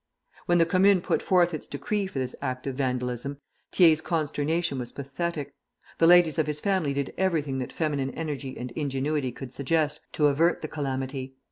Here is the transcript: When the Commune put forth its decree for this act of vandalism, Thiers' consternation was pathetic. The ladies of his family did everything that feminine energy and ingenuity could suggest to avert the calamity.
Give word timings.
When 0.47 0.57
the 0.57 0.65
Commune 0.65 1.01
put 1.01 1.21
forth 1.21 1.53
its 1.53 1.67
decree 1.67 2.07
for 2.07 2.17
this 2.17 2.35
act 2.41 2.65
of 2.65 2.73
vandalism, 2.73 3.37
Thiers' 3.71 4.01
consternation 4.01 4.79
was 4.79 4.91
pathetic. 4.91 5.53
The 5.99 6.07
ladies 6.07 6.39
of 6.39 6.47
his 6.47 6.59
family 6.59 6.91
did 6.93 7.13
everything 7.19 7.59
that 7.59 7.71
feminine 7.71 8.09
energy 8.15 8.57
and 8.57 8.71
ingenuity 8.71 9.31
could 9.31 9.53
suggest 9.53 10.01
to 10.13 10.25
avert 10.25 10.63
the 10.63 10.67
calamity. 10.67 11.35